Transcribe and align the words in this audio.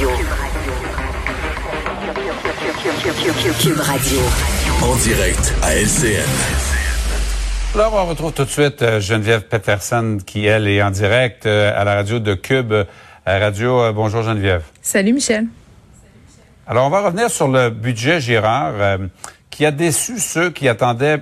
Radio. 0.00 0.16
Cube 3.60 3.80
Radio. 3.80 4.18
En 4.82 4.96
direct 4.96 5.54
à 5.62 5.74
LCN. 5.76 6.24
Alors, 7.74 7.92
on 7.92 8.06
retrouve 8.06 8.32
tout 8.32 8.46
de 8.46 8.48
suite 8.48 8.80
euh, 8.80 8.98
Geneviève 8.98 9.42
Peterson 9.42 10.16
qui, 10.24 10.46
elle, 10.46 10.68
est 10.68 10.82
en 10.82 10.90
direct 10.90 11.44
euh, 11.44 11.78
à 11.78 11.84
la 11.84 11.96
radio 11.96 12.18
de 12.18 12.32
Cube 12.32 12.72
euh, 12.72 12.84
Radio. 13.26 13.92
bonjour 13.92 14.22
Geneviève. 14.22 14.62
Salut 14.80 15.12
Michel. 15.12 15.48
Alors, 16.66 16.86
on 16.86 16.90
va 16.90 17.02
revenir 17.02 17.30
sur 17.30 17.48
le 17.48 17.68
budget 17.68 18.20
Girard 18.20 19.00
qui 19.50 19.66
a 19.66 19.70
déçu 19.70 20.18
ceux 20.18 20.48
qui 20.48 20.66
attendaient 20.66 21.20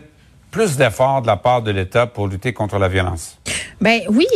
plus 0.53 0.77
d'efforts 0.77 1.23
de 1.23 1.27
la 1.27 1.37
part 1.37 1.63
de 1.63 1.73
l'État 1.73 2.07
pour 2.07 2.29
lutter 2.29 2.53
contre 2.53 2.79
la 2.79 2.87
violence. 2.87 3.41
Ben 3.81 4.03
oui, 4.09 4.27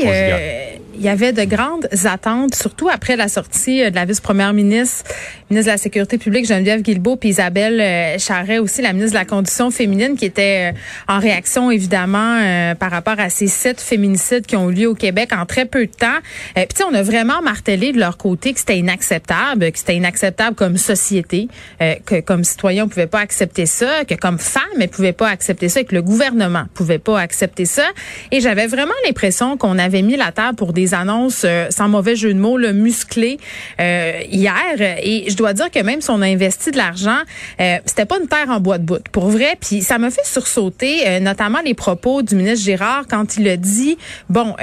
il 0.95 1.03
y 1.03 1.09
avait 1.09 1.33
de 1.33 1.45
grandes 1.45 1.89
attentes, 2.05 2.55
surtout 2.55 2.89
après 2.89 3.17
la 3.17 3.29
sortie 3.29 3.83
euh, 3.83 3.91
de 3.91 3.95
la 3.95 4.05
vice-première 4.05 4.53
ministre, 4.53 5.05
ministre 5.51 5.71
de 5.71 5.75
la 5.75 5.79
Sécurité 5.79 6.19
publique 6.19 6.47
Geneviève 6.47 6.83
Guilbeault, 6.83 7.17
puis 7.17 7.31
Isabelle 7.31 7.81
euh, 7.81 8.19
Charret 8.19 8.59
aussi, 8.59 8.83
la 8.83 8.93
ministre 8.93 9.13
de 9.13 9.19
la 9.19 9.25
Condition 9.25 9.71
féminine, 9.71 10.17
qui 10.17 10.25
était 10.25 10.73
euh, 10.73 10.79
en 11.09 11.19
réaction 11.19 11.71
évidemment 11.71 12.41
par 12.79 12.91
rapport 12.91 13.19
à 13.19 13.31
ces 13.31 13.47
sept 13.47 13.81
féminicides 13.81 14.47
qui 14.47 14.57
ont 14.57 14.71
eu 14.71 14.75
lieu 14.75 14.87
au 14.89 14.95
Québec 14.95 15.31
en 15.33 15.47
très 15.47 15.65
peu 15.65 15.87
de 15.87 15.93
temps. 15.93 16.19
puis 16.55 16.67
tu 16.69 16.77
sais, 16.77 16.85
on 16.85 16.95
a 16.95 17.03
vraiment 17.03 17.41
martelé 17.43 17.93
de 17.93 17.99
leur 17.99 18.17
côté 18.17 18.53
que 18.53 18.59
c'était 18.59 18.79
inacceptable, 18.79 19.71
que 19.71 19.79
c'était 19.79 19.97
inacceptable 19.97 20.57
comme 20.57 20.77
société, 20.77 21.49
que 21.81 22.21
comme 22.21 22.45
citoyen 22.45 22.85
on 22.85 22.89
pouvait 22.89 23.07
pas 23.07 23.21
accepter 23.21 23.67
ça, 23.67 24.05
que 24.05 24.15
comme 24.15 24.39
femme 24.39 24.63
elle 24.81 24.89
pouvait 24.89 25.13
pas 25.13 25.29
accepter 25.29 25.69
ça, 25.69 25.81
et 25.81 25.85
que 25.85 25.95
le 25.95 26.03
gouvernement 26.03 26.65
pouvait 26.75 26.99
pas 26.99 27.21
accepter 27.21 27.65
ça. 27.65 27.85
Et 28.31 28.41
j'avais 28.41 28.67
vraiment 28.67 28.95
l'impression 29.07 29.57
qu'on 29.57 29.79
avait 29.79 30.03
mis 30.03 30.17
la 30.17 30.33
table 30.33 30.57
pour 30.57 30.73
des 30.73 30.82
des 30.83 30.95
annonces, 30.95 31.43
euh, 31.45 31.67
sans 31.71 31.89
mauvais 31.89 32.17
jeu 32.17 32.35
de 32.35 32.39
mots, 32.39 32.59
le 32.59 32.73
musclé 32.73 33.39
euh, 33.81 34.21
hier. 34.31 34.99
Et 35.03 35.27
je 35.29 35.37
dois 35.37 35.53
dire 35.53 35.71
que 35.71 35.79
même 35.81 36.01
si 36.01 36.11
on 36.11 36.21
a 36.23 36.27
investi 36.27 36.71
de 36.71 36.77
l'argent, 36.77 37.21
euh, 37.61 37.77
c'était 37.87 38.05
pas 38.07 38.19
une 38.21 38.27
terre 38.27 38.51
en 38.51 38.61
bois 38.61 38.79
de 38.79 38.85
bout, 38.85 39.03
pour 39.13 39.29
vrai. 39.29 39.57
Puis 39.61 39.83
ça 39.83 39.99
m'a 39.99 40.11
fait 40.11 40.25
sursauter, 40.25 41.07
euh, 41.07 41.21
notamment 41.21 41.61
les 41.65 41.75
propos 41.75 42.23
du 42.23 42.35
ministre 42.35 42.65
Girard 42.65 43.05
quand 43.09 43.37
il 43.37 43.49
a 43.49 43.57
dit, 43.57 43.97
bon, 44.29 44.55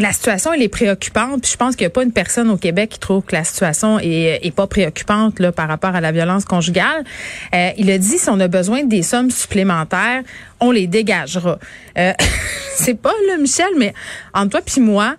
la 0.00 0.12
situation 0.12 0.52
elle 0.52 0.62
est 0.62 0.68
préoccupante. 0.68 1.42
Puis 1.42 1.52
je 1.52 1.56
pense 1.56 1.76
qu'il 1.76 1.84
n'y 1.84 1.88
a 1.88 1.90
pas 1.90 2.02
une 2.02 2.12
personne 2.12 2.50
au 2.50 2.56
Québec 2.56 2.90
qui 2.90 2.98
trouve 2.98 3.22
que 3.22 3.34
la 3.34 3.44
situation 3.44 3.98
est, 3.98 4.40
est 4.42 4.54
pas 4.54 4.66
préoccupante 4.66 5.38
là 5.38 5.52
par 5.52 5.68
rapport 5.68 5.94
à 5.94 6.00
la 6.00 6.12
violence 6.12 6.44
conjugale. 6.44 7.04
il 7.52 7.90
a 7.90 7.98
dit 7.98 8.18
si 8.18 8.28
on 8.28 8.40
a 8.40 8.48
besoin 8.48 8.84
des 8.84 9.02
sommes 9.02 9.30
supplémentaires, 9.30 10.22
on 10.60 10.70
les 10.70 10.86
dégagera. 10.86 11.58
Euh, 11.98 12.12
c'est 12.76 12.94
pas 12.94 13.12
là, 13.28 13.38
Michel, 13.38 13.70
mais 13.78 13.94
entre 14.34 14.50
toi 14.50 14.60
puis 14.64 14.80
moi, 14.80 15.16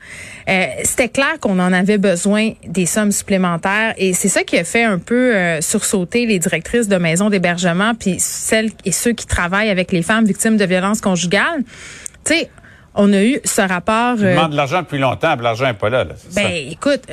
euh, 0.48 0.66
c'était 0.84 1.10
clair 1.10 1.40
qu'on 1.40 1.60
en 1.60 1.74
avait 1.74 1.98
besoin 1.98 2.52
des 2.66 2.86
sommes 2.86 3.12
supplémentaires 3.12 3.94
et 3.98 4.14
c'est 4.14 4.30
ça 4.30 4.44
qui 4.44 4.58
a 4.58 4.64
fait 4.64 4.84
un 4.84 5.00
peu 5.00 5.36
euh, 5.36 5.62
sursauter 5.62 6.26
les 6.26 6.40
directrices 6.40 6.88
de 6.88 6.98
maisons 6.98 7.30
d'hébergement 7.30 7.94
puis 7.96 8.16
celles 8.20 8.72
et 8.86 8.92
ceux 8.92 9.14
qui 9.14 9.26
travaillent 9.26 9.70
avec 9.70 9.92
les 9.92 10.02
femmes 10.02 10.26
victimes 10.26 10.58
de 10.58 10.66
violences 10.66 11.02
conjugales. 11.02 11.64
Tu 12.24 12.34
sais, 12.34 12.50
on 12.96 13.14
a 13.14 13.24
eu 13.24 13.40
ce 13.44 13.62
rapport. 13.62 14.18
Tu 14.18 14.24
demandes 14.24 14.52
de 14.52 14.56
l'argent 14.56 14.82
depuis 14.82 15.00
longtemps, 15.00 15.36
l'argent 15.36 15.66
n'est 15.66 15.74
pas 15.74 15.90
là. 15.90 16.04
là 16.04 16.16
ben, 16.36 16.52
écoute, 16.70 17.04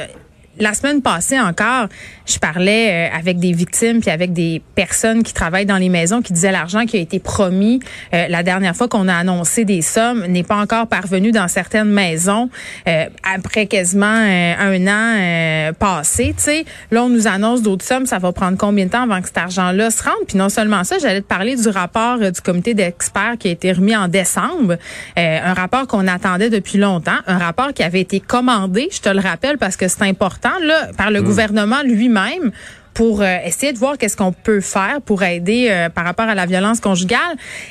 la 0.60 0.74
semaine 0.74 1.02
passée 1.02 1.38
encore, 1.38 1.88
je 2.26 2.38
parlais 2.38 3.08
euh, 3.08 3.16
avec 3.16 3.38
des 3.38 3.52
victimes 3.52 4.00
puis 4.00 4.10
avec 4.10 4.32
des 4.32 4.60
personnes 4.74 5.22
qui 5.22 5.32
travaillent 5.32 5.66
dans 5.66 5.76
les 5.76 5.88
maisons 5.88 6.20
qui 6.20 6.32
disaient 6.32 6.52
l'argent 6.52 6.84
qui 6.84 6.96
a 6.96 7.00
été 7.00 7.18
promis 7.18 7.80
euh, 8.12 8.26
la 8.28 8.42
dernière 8.42 8.74
fois 8.74 8.88
qu'on 8.88 9.08
a 9.08 9.14
annoncé 9.14 9.64
des 9.64 9.82
sommes 9.82 10.26
n'est 10.26 10.42
pas 10.42 10.56
encore 10.56 10.86
parvenu 10.86 11.32
dans 11.32 11.48
certaines 11.48 11.90
maisons 11.90 12.50
euh, 12.86 13.06
après 13.22 13.66
quasiment 13.66 14.06
un 14.06 14.86
an 14.86 15.72
passé. 15.78 16.34
Tu 16.36 16.42
sais, 16.42 16.64
là 16.90 17.04
on 17.04 17.08
nous 17.08 17.26
annonce 17.26 17.62
d'autres 17.62 17.84
sommes, 17.84 18.06
ça 18.06 18.18
va 18.18 18.32
prendre 18.32 18.58
combien 18.58 18.86
de 18.86 18.90
temps 18.90 19.02
avant 19.02 19.20
que 19.20 19.28
cet 19.28 19.38
argent-là 19.38 19.90
se 19.90 20.02
rende? 20.02 20.26
Puis 20.26 20.36
non 20.36 20.48
seulement 20.48 20.84
ça, 20.84 20.98
j'allais 20.98 21.20
te 21.20 21.26
parler 21.26 21.56
du 21.56 21.68
rapport 21.68 22.18
du 22.18 22.40
comité 22.40 22.74
d'experts 22.74 23.36
qui 23.38 23.48
a 23.48 23.50
été 23.52 23.72
remis 23.72 23.96
en 23.96 24.08
décembre, 24.08 24.76
un 25.16 25.54
rapport 25.54 25.86
qu'on 25.86 26.06
attendait 26.06 26.50
depuis 26.50 26.78
longtemps, 26.78 27.18
un 27.26 27.38
rapport 27.38 27.72
qui 27.72 27.82
avait 27.82 28.00
été 28.00 28.20
commandé, 28.20 28.88
je 28.92 29.00
te 29.00 29.08
le 29.08 29.20
rappelle 29.20 29.58
parce 29.58 29.76
que 29.76 29.88
c'est 29.88 30.02
important 30.02 30.47
là, 30.60 30.88
par 30.96 31.10
le 31.10 31.20
hmm. 31.20 31.24
gouvernement 31.24 31.82
lui-même 31.82 32.52
pour 32.98 33.22
euh, 33.22 33.36
essayer 33.44 33.72
de 33.72 33.78
voir 33.78 33.96
qu'est-ce 33.96 34.16
qu'on 34.16 34.32
peut 34.32 34.60
faire 34.60 35.00
pour 35.00 35.22
aider 35.22 35.68
euh, 35.70 35.88
par 35.88 36.04
rapport 36.04 36.26
à 36.26 36.34
la 36.34 36.46
violence 36.46 36.80
conjugale. 36.80 37.20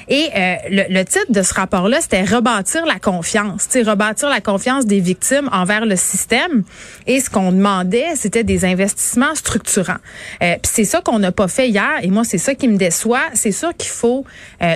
Et 0.08 0.30
euh, 0.34 0.56
le, 0.70 1.04
titre 1.04 1.34
de 1.34 1.42
ce 1.42 1.54
rapport-là, 1.54 2.00
c'était 2.00 2.24
rebâtir 2.24 2.86
la 2.86 2.98
confiance, 2.98 3.68
tu 3.68 3.82
rebâtir 3.82 4.30
la 4.30 4.40
confiance 4.40 4.86
des 4.86 5.02
victimes 5.02 5.50
envers 5.52 5.86
le 5.86 5.98
système. 5.98 6.64
Et 7.08 7.20
ce 7.20 7.30
qu'on 7.30 7.52
demandait, 7.52 8.16
c'était 8.16 8.46
des 8.46 8.64
investissements 8.64 9.36
structurants. 9.36 10.00
Puis 10.40 10.60
c'est 10.64 10.86
ça 10.86 11.02
qu'on 11.02 11.20
n'a 11.20 11.34
pas 11.34 11.50
fait 11.50 11.68
hier. 11.68 12.00
Et 12.04 12.08
moi, 12.08 12.24
c'est 12.24 12.38
ça 12.38 12.56
qui 12.56 12.70
me 12.70 12.78
déçoit. 12.78 13.24
C'est 13.34 13.52
sûr 13.52 13.76
qu'il 13.76 13.92
faut 13.92 14.24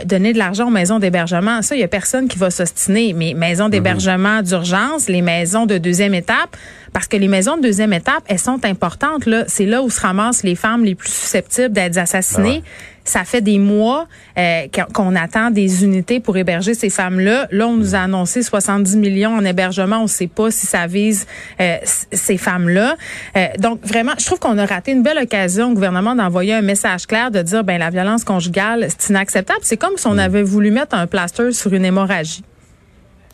donner 0.03 0.33
de 0.33 0.37
l'argent 0.37 0.67
aux 0.67 0.71
maisons 0.71 0.99
d'hébergement. 0.99 1.61
Ça, 1.61 1.75
il 1.75 1.79
y 1.79 1.83
a 1.83 1.87
personne 1.87 2.27
qui 2.27 2.37
va 2.37 2.51
s'ostiner. 2.51 3.13
Mais 3.13 3.33
maisons 3.35 3.65
mhm. 3.65 3.71
d'hébergement 3.71 4.41
d'urgence, 4.41 5.07
les 5.07 5.21
maisons 5.21 5.65
de 5.65 5.77
deuxième 5.77 6.13
étape, 6.13 6.57
parce 6.91 7.07
que 7.07 7.15
les 7.15 7.29
maisons 7.29 7.55
de 7.55 7.61
deuxième 7.61 7.93
étape, 7.93 8.23
elles 8.27 8.39
sont 8.39 8.65
importantes. 8.65 9.25
Là, 9.25 9.45
c'est 9.47 9.65
là 9.65 9.81
où 9.81 9.89
se 9.89 10.01
ramassent 10.01 10.40
les 10.43 10.55
femmes 10.55 10.83
les 10.83 10.95
plus 10.95 11.11
susceptibles 11.11 11.73
d'être 11.73 11.97
assassinées. 11.97 12.61
Ben 12.61 12.69
ça 13.03 13.23
fait 13.23 13.41
des 13.41 13.59
mois 13.59 14.07
euh, 14.37 14.67
qu'on 14.93 15.15
attend 15.15 15.51
des 15.51 15.83
unités 15.83 16.19
pour 16.19 16.37
héberger 16.37 16.73
ces 16.73 16.89
femmes-là. 16.89 17.47
Là, 17.51 17.67
on 17.67 17.75
nous 17.75 17.95
a 17.95 17.99
annoncé 17.99 18.43
70 18.43 18.95
millions 18.97 19.35
en 19.35 19.43
hébergement. 19.43 19.97
On 19.97 20.03
ne 20.03 20.07
sait 20.07 20.27
pas 20.27 20.51
si 20.51 20.67
ça 20.67 20.87
vise 20.87 21.25
euh, 21.59 21.77
ces 21.83 22.37
femmes-là. 22.37 22.95
Euh, 23.35 23.47
donc, 23.59 23.79
vraiment, 23.83 24.13
je 24.17 24.25
trouve 24.25 24.39
qu'on 24.39 24.57
a 24.57 24.65
raté 24.65 24.91
une 24.91 25.03
belle 25.03 25.17
occasion 25.17 25.71
au 25.71 25.73
gouvernement 25.73 26.15
d'envoyer 26.15 26.53
un 26.53 26.61
message 26.61 27.07
clair 27.07 27.31
de 27.31 27.41
dire, 27.41 27.63
ben 27.63 27.79
la 27.79 27.89
violence 27.89 28.23
conjugale, 28.23 28.87
c'est 28.89 29.09
inacceptable. 29.09 29.59
C'est 29.63 29.77
comme 29.77 29.97
si 29.97 30.07
on 30.07 30.15
mm. 30.15 30.19
avait 30.19 30.43
voulu 30.43 30.71
mettre 30.71 30.95
un 30.95 31.07
plaster 31.07 31.51
sur 31.51 31.73
une 31.73 31.85
hémorragie. 31.85 32.43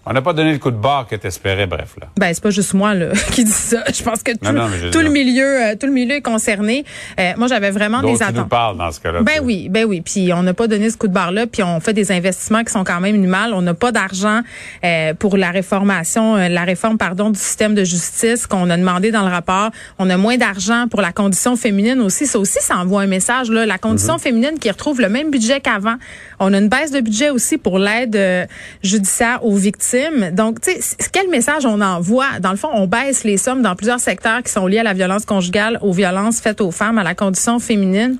On 0.09 0.13
n'a 0.13 0.21
pas 0.21 0.31
donné 0.31 0.53
le 0.53 0.57
coup 0.57 0.71
de 0.71 0.77
barre 0.77 1.05
que 1.05 1.17
tu 1.17 1.27
espérais, 1.27 1.67
bref. 1.67 1.95
Là. 1.99 2.07
Ben, 2.17 2.33
c'est 2.33 2.41
pas 2.41 2.49
juste 2.49 2.73
moi 2.73 2.93
là, 2.93 3.07
qui 3.31 3.43
dis 3.43 3.51
ça. 3.51 3.83
Je 3.93 4.01
pense 4.01 4.23
que 4.23 4.31
tout, 4.31 5.01
le 5.01 5.09
milieu 5.09 5.71
euh, 5.71 5.75
tout 5.75 5.85
le 5.85 5.91
milieu 5.91 6.15
est 6.15 6.21
concerné. 6.21 6.85
Euh, 7.19 7.33
moi, 7.35 7.47
j'avais 7.47 7.71
vraiment 7.71 8.01
des 8.01 8.23
attentes. 8.23 8.49
Nous 8.49 8.77
dans 8.77 8.91
ce 8.91 9.01
cas-là. 9.01 9.21
Ben 9.23 9.41
oui, 9.43 9.67
ben 9.69 9.85
oui. 9.85 9.99
Puis 9.99 10.31
on 10.33 10.43
n'a 10.43 10.53
pas 10.53 10.67
donné 10.67 10.89
ce 10.89 10.97
coup 10.97 11.09
de 11.09 11.13
barre-là, 11.13 11.45
puis 11.45 11.61
on 11.61 11.81
fait 11.81 11.91
des 11.91 12.13
investissements 12.13 12.63
qui 12.63 12.71
sont 12.71 12.85
quand 12.85 13.01
même 13.01 13.15
minimales. 13.15 13.53
On 13.53 13.61
n'a 13.61 13.73
pas 13.73 13.91
d'argent 13.91 14.41
euh, 14.85 15.13
pour 15.13 15.35
la 15.35 15.51
réformation, 15.51 16.35
la 16.35 16.63
réforme, 16.63 16.97
pardon, 16.97 17.29
du 17.29 17.39
système 17.39 17.75
de 17.75 17.83
justice 17.83 18.47
qu'on 18.47 18.69
a 18.69 18.77
demandé 18.77 19.11
dans 19.11 19.27
le 19.27 19.31
rapport. 19.31 19.71
On 19.99 20.09
a 20.09 20.15
moins 20.15 20.37
d'argent 20.37 20.87
pour 20.89 21.01
la 21.01 21.11
condition 21.11 21.57
féminine 21.57 21.99
aussi. 21.99 22.27
Ça 22.27 22.39
aussi, 22.39 22.59
ça 22.61 22.77
envoie 22.77 23.01
un 23.01 23.07
message. 23.07 23.49
Là. 23.49 23.65
La 23.65 23.77
condition 23.77 24.13
mhm. 24.13 24.19
féminine 24.19 24.59
qui 24.59 24.71
retrouve 24.71 25.01
le 25.01 25.09
même 25.09 25.31
budget 25.31 25.59
qu'avant. 25.59 25.95
On 26.39 26.53
a 26.53 26.59
une 26.59 26.69
baisse 26.69 26.91
de 26.91 27.01
budget 27.01 27.29
aussi 27.29 27.57
pour 27.57 27.77
l'aide 27.77 28.47
judiciaire 28.83 29.43
aux 29.43 29.57
victimes 29.97 30.31
donc, 30.31 30.61
tu 30.61 30.71
sais, 30.79 30.95
quel 31.11 31.29
message 31.29 31.65
on 31.65 31.81
envoie? 31.81 32.39
Dans 32.39 32.51
le 32.51 32.57
fond, 32.57 32.69
on 32.73 32.87
baisse 32.87 33.23
les 33.23 33.37
sommes 33.37 33.61
dans 33.61 33.75
plusieurs 33.75 33.99
secteurs 33.99 34.43
qui 34.43 34.51
sont 34.51 34.67
liés 34.67 34.79
à 34.79 34.83
la 34.83 34.93
violence 34.93 35.25
conjugale, 35.25 35.79
aux 35.81 35.93
violences 35.93 36.39
faites 36.39 36.61
aux 36.61 36.71
femmes, 36.71 36.97
à 36.97 37.03
la 37.03 37.15
condition 37.15 37.59
féminine. 37.59 38.17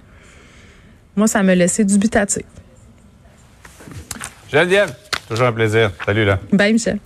Moi, 1.16 1.28
ça 1.28 1.44
me 1.44 1.54
laissait 1.54 1.84
dubitatif. 1.84 2.44
Geneviève, 4.52 4.94
toujours 5.28 5.48
un 5.48 5.54
plaisir. 5.54 5.92
Salut, 6.06 6.26
là. 6.26 6.40
Bye, 6.52 6.74
Michel. 6.74 7.00